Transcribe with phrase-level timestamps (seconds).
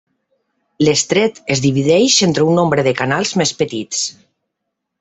[0.87, 4.01] L'estret es divideix entre un nombre de canals més petits.